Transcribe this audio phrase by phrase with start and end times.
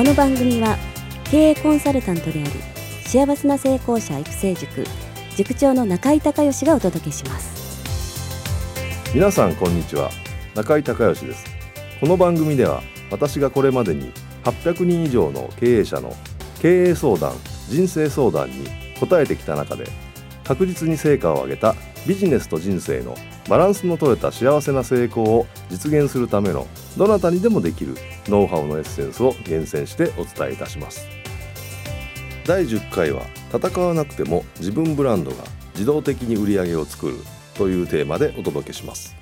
[0.00, 0.78] この番組は
[1.24, 2.50] 経営コンサルタントであり
[3.04, 4.82] 幸せな成功者育成塾
[5.36, 7.84] 塾長の中井孝義がお届けします。
[9.14, 10.08] 皆さんこんにちは。
[10.54, 11.44] 中井孝義です。
[12.00, 14.10] この番組では私がこれまでに
[14.44, 16.16] 800人以上の経営者の
[16.62, 17.34] 経営相談
[17.68, 19.84] 人生相談に答えてきた中で
[20.44, 21.74] 確実に成果を上げた
[22.06, 23.14] ビジネスと人生の
[23.48, 27.94] バランスの取れた幸せな成功を実現するためのどなたにでもできる
[28.26, 31.06] ノウハウのエッセンスを厳選してお伝えいたします。
[32.46, 35.36] 第10回は戦わなくても自分ブランドが
[35.74, 37.16] 自動的に売り上げを作る
[37.54, 39.14] というテーマでお届けします。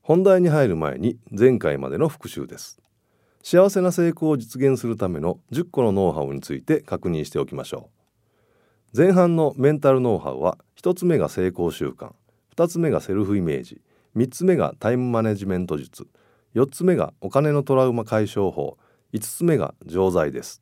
[0.00, 2.80] 本題に入る前に前回までの復習です。
[3.42, 7.91] 幸せな成功を実現するための10個のノウハウについて確認しておきましょう。
[8.94, 12.12] 前半のメンタルノウハウは1つ目が成功習慣
[12.54, 13.80] 2つ目がセルフイメージ
[14.14, 16.06] 3つ目がタイムマネジメント術
[16.54, 18.76] 4つ目がお金のトラウマ解消法
[19.14, 20.60] 5つ目が錠剤です。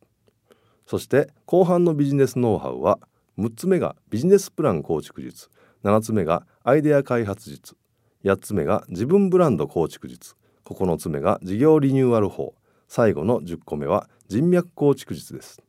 [0.87, 3.01] そして後半のビジネスノウハウは
[3.37, 5.49] 6つ目がビジネスプラン構築術
[5.83, 7.75] 7つ目がアイデア開発術
[8.23, 12.55] 8つ目が自分ブランド構築術9つ目が事業リニューアル法
[12.87, 15.61] 最後の10個目は人脈構築術です。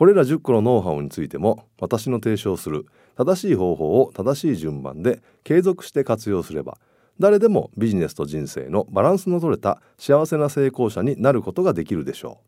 [0.00, 2.86] これら10個のノウハウについても私の提唱する
[3.18, 6.78] 正しい方法を正しい順番で継続して活用すれば
[7.18, 12.40] 誰でもビジネスと人生のバランスの取れた幸せな成功者になることができるでしょ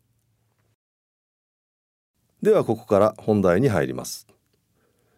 [2.41, 2.45] う。
[2.45, 4.25] ではここから本題に入ります。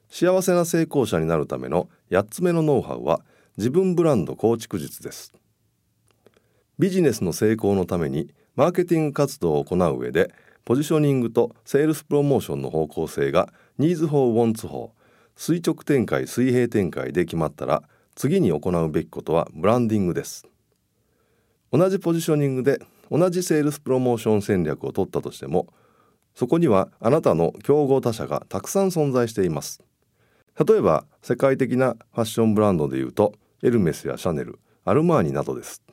[0.10, 3.22] 幸せな成功者になるための8つ目のノウハウは
[3.56, 5.32] 自分ブランド構築術です。
[6.80, 10.34] ビジネスの成功のためにマーケティング活動を行う上で
[10.66, 14.94] ポジショニングとセールスプロモーションの方向性がニーズ法ウォンツ法
[15.36, 17.84] 垂直展開水平展開で決まったら
[18.16, 20.48] 次に行うべきことはブランディングです。
[21.72, 22.80] 同じポジショニングで
[23.12, 25.68] 同じセールスプロモーション戦略を取ったとしても
[26.34, 29.84] そこにはあなたの競合他社がたくさん存在しています。
[30.68, 35.85] 例えば世界的なファッションブランドでいうとエルメスやシャネルアルマーニなどです。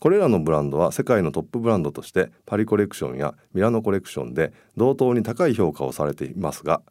[0.00, 6.82] これらのブランドは世界のトップブランドとしてパリコレクションやミラノコレクションで同等に高い評価をされていますが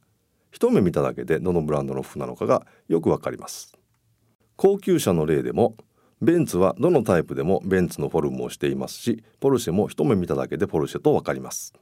[0.51, 3.77] 一目見ただけでどのブランドの服なのかがよくわかります。
[4.55, 5.75] 高級車の例でも
[6.19, 11.73] ベンツはどのタイプでもベンツのフォルムをしていますしポルシェも一目見ただけでポルシェとわかります。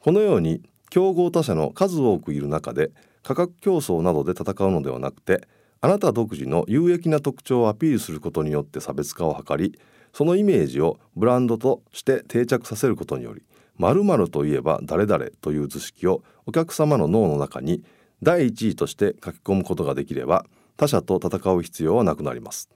[0.00, 2.90] このように競合他社の数多くいる中で
[3.22, 5.46] 価格競争などで戦うのではなくて
[5.80, 9.78] あなた独自の有益な特徴をアピールすることによって差別化を図り
[10.12, 13.42] そのイメージをブランドとして定着させることにより
[13.76, 17.84] 〇〇といえば誰々という図式をお客様の脳の中に
[18.22, 20.44] 第一位として書き込むことができれば
[20.76, 22.68] 他者と戦う必要はなくなります。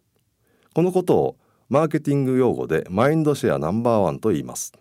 [0.75, 1.37] このことを
[1.69, 4.73] マーケティング用語でマインドシェアナンバーワンと言います。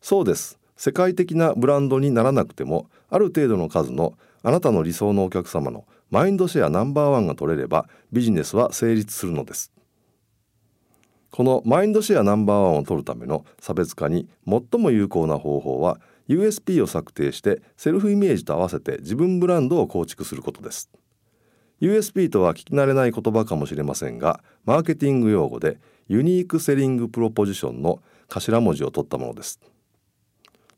[0.00, 0.58] そうです。
[0.76, 9.72] 世界的なブランドにならなくてもある程度の数のあなたの理想のお客様のマインドシェアナンバーワンが取れればビジネスは成立するのです。
[11.30, 20.90] このマインドシェアナンバーワンを取るための差別化に最も有効な方法は USP を策定してセルフイメージと合わせて自分ブランドを構築することです。
[21.80, 25.78] USP とは聞き慣れない言葉かもしれませんがマーケティング用語で
[26.08, 29.60] ユニークセリングプロポジションの頭文字を取ったものです。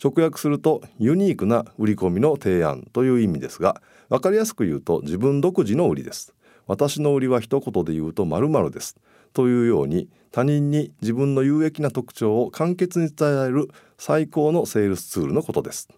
[0.04, 6.34] 直訳するとユニークな売り込みの提案という意味ですが分かりやすく言うと自分独自の売りです。
[6.66, 8.96] 私の売りは一言で言うと〇〇です。
[9.32, 13.68] というように他人に自分の有益な特徴を簡潔に伝える
[13.98, 15.88] 最高のセールスツールのことです。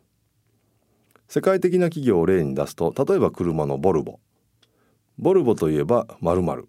[1.28, 4.20] 世界的な企業を例に出すと例えば車のボルボ。
[5.19, 6.69] ボルボといえば〇〇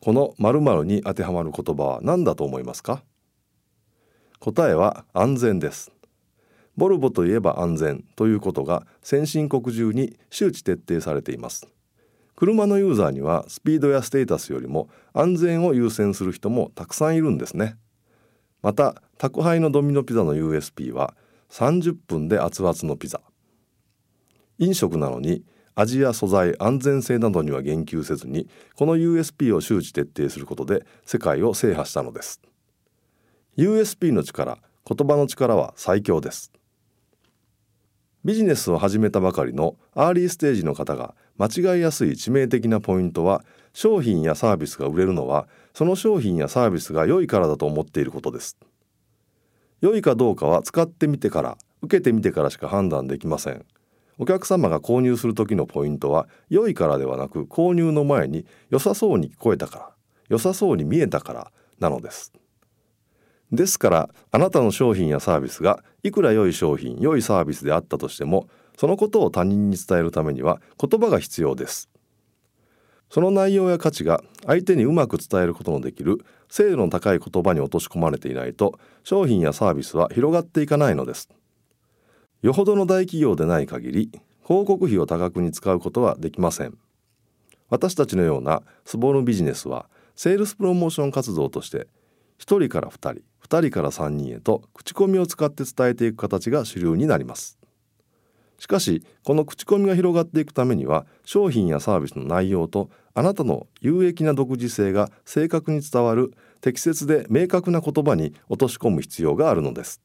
[0.00, 3.02] この〇〇に当てはまる言葉は何だと思いますか？
[4.38, 5.90] 答えは安全です。
[6.78, 11.66] ボルボといえば安全ということが先進国中に周知徹底されています。
[12.36, 17.76] 車のユーザーにはスピードやステータスよりも安全を優先する人もたくさんいるんですね。
[18.62, 21.16] また宅配のドミノピザの USP は
[21.50, 23.20] 30分で熱々のピザ。
[24.58, 25.42] 飲食なのに
[25.74, 32.40] 味や素材安全性などには言及せずにこの USP を周知徹底することで世界を制覇したのです。
[33.56, 34.58] USP の力
[34.88, 36.52] 言葉の力は最強です。
[38.28, 43.42] ビジネスを始めたばかりのアーリーステージの方が間違いやすい致命的なポイントは
[43.72, 48.58] 商品やサービスが売れるのはその商品やサービスが良いからだと思っていることです
[49.80, 53.64] 良いかどうかは使ってみてから受けてみてからしか判断できません
[54.18, 59.90] お客様が購入する時のポイントは良いからではなく購入の前に良さそうに聞こえたから
[60.28, 62.34] 良さそうに見えたからなのです
[63.52, 71.88] ですからあなたの商品やサービスがいくら良い商品良いサービスであったとしてもそのことを他人に伝えるためには言葉が必要です。
[73.10, 76.18] その内容や価値が相手にうまく伝えることのできる
[76.50, 81.28] 精度の高い言葉に落とし込まれていないと商品やサービスは広がっていかないのです。
[82.42, 84.10] よほどの大企業でない限り
[84.46, 86.76] 広告費を多額に使うことはできません。
[87.70, 91.86] 私たちのようなスボルビジネスはセールスプロモーション活動として
[92.40, 97.58] 1人から2人2人から3人へと口コミを使って伝えていく形が主流になります。
[98.58, 110.00] しかしこの口コミが広がっていくためには商品やサービスの内容とあなたの有益な独自性が正確に伝わる適切で明確な言葉に落とし込む必要があるのです。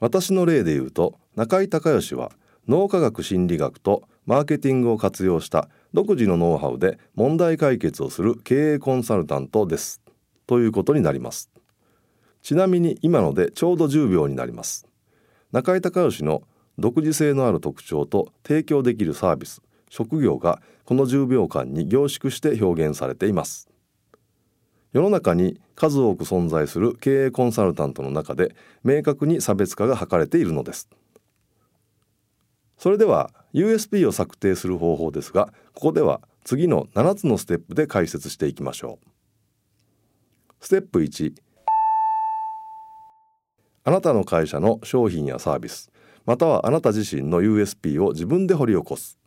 [0.00, 2.32] 私の例で言うと中井隆義は
[2.68, 10.03] 脳科学心理学とマーケティングを活用した独自のノウハウで問題解決をする経営コンサルタントです。
[10.46, 11.50] ということになります。
[12.42, 14.86] ちなみに今のでちょうど10秒になります。
[15.52, 16.42] 中井隆義の
[16.78, 23.68] 独自性のある特徴と提供できるサービス職業がこの10秒間に凝縮して表現されています。
[24.92, 28.54] 世の中に数多く存在する経営コンサルタントの中で
[28.84, 30.88] 明確に差別化が図れているのです。
[32.76, 39.13] それでは USB を策定する方法ですがここでは次の7つのステップで解説していきましょう。
[40.64, 41.34] ステップ1
[43.84, 45.92] あなたの会社の商品やサービス。
[46.24, 49.18] またはあなた自身の USP を自分で掘り起こす。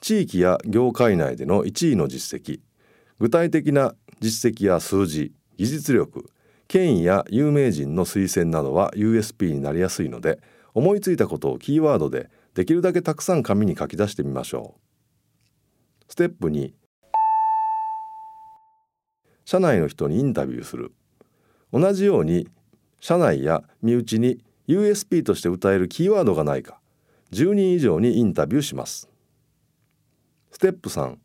[0.00, 2.60] 地域や業界内での1位の実績。
[3.18, 5.34] 具体的な実績や数字。
[5.58, 6.30] 技術力。
[6.66, 10.40] 権威や有名人の推薦などは USP になりやすいので
[10.72, 16.04] 思いついたことをキーワードでできるだけたくさん紙に書き出してみましょう。
[16.08, 16.79] ステップ2
[19.50, 20.92] 社内の人にインタビューする。
[21.72, 22.46] 同じように
[23.00, 26.78] 社内や身内に USP として歌えるキーワードがないか
[27.32, 29.08] 10人以上にインタビューします。
[30.52, 31.16] ステップ3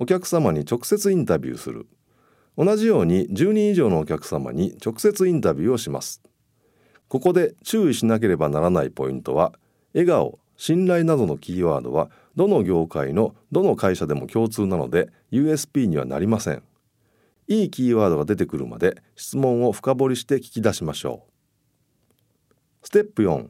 [0.00, 1.86] お客様に直接インタビューする。
[2.58, 6.20] 同じように10人以上のお客様に直接インタビューをします。
[7.06, 9.52] ここで注意しなければならないポイントは
[9.92, 16.62] 笑顔信頼などのキーワードはどの業界のどの会社でも共通なので USP にはなりません。
[17.46, 21.26] いいキーワードが出てくるまで質問を深掘りして聞き出しましょ
[22.82, 22.86] う。
[22.86, 23.48] ステップ4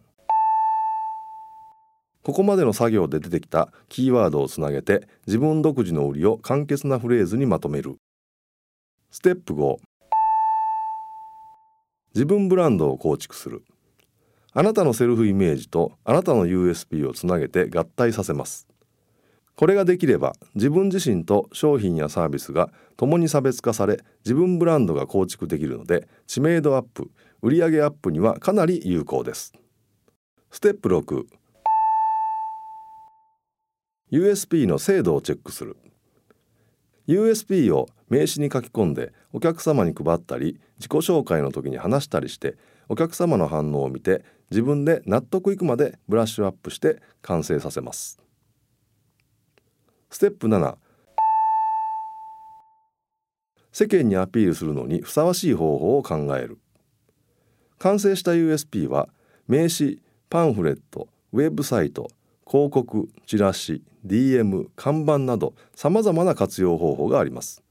[2.22, 7.96] ここまでの作業で出てきたキーワードをつなげて自分独自の売りを簡潔なフレーズにまとめる。
[9.10, 9.76] ステップ5
[12.14, 13.64] 自分ブランドを構築する。
[14.52, 18.68] あなたのセルフイメージとあなたの USP をつなげて合体させます。
[19.56, 29.52] これができれば自分自身と商品やサービスが共に差別化され自分ブランドが構築できるので知名度アップ売上アップにはかなり有効です。
[30.50, 31.24] ステップ6
[34.12, 35.76] USP の精度をチェックする。
[37.06, 42.56] USP を名刺に書き込んでお客様に配ったり自己紹介の時に話したりして
[42.88, 48.23] お客様の反応を見て自分で納得いくまでブラッシュアップして完成させます。
[50.14, 50.76] ステップ7
[53.72, 56.60] 世間にアピールするのにふさわしい方法を考える。
[57.80, 59.08] 完成した USP は
[59.48, 59.98] 名刺
[60.30, 62.08] パンフレットウェブサイト
[62.46, 67.64] 広告チラシ DM 看板などさまざまな活用方法があります。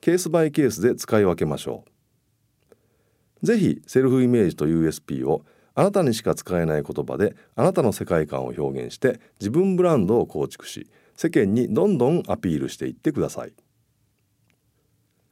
[0.00, 1.84] ケースバイケースで使い分けましょ
[3.42, 3.46] う。
[3.46, 10.88] ぜひセルフイメージと USP をあなたにしか使えない言葉であなたの世界観を表現して自分ブランドを構築し
[11.22, 13.52] 世間にどんどんアピールしていってください。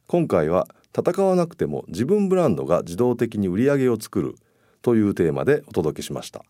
[0.05, 4.35] 今回は戦わなくても自分ブランドが自動的に売り上げを作る
[4.83, 6.45] というテーマでお届けしました。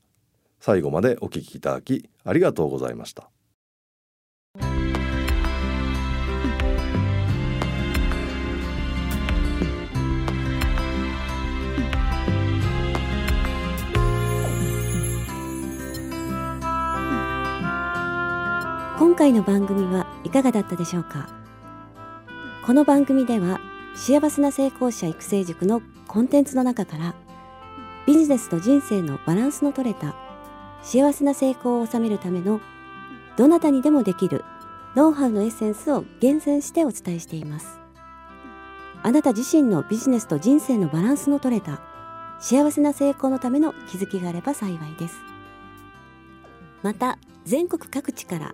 [0.59, 3.29] 最後までお聞きいただきありがとうございました。
[18.99, 21.29] 今回の番組はいかがだったでしょうか？
[22.65, 23.61] この番組では
[23.95, 27.15] 幸せな成功者育成塾のコンテンツの中から
[28.05, 30.17] ビジネスと人生のバランスの取れた
[30.81, 32.59] 幸せな成功を収めるための
[33.37, 34.43] どなたにでもできる
[34.97, 37.79] ノウハウのエッセンスを厳選してお伝えしています。
[39.01, 41.81] あなた自身のビジネスと人生のバランスの取れた
[42.41, 45.15] 幸せな成功のための気づきがあれば幸いです。
[46.83, 48.53] また全国各地から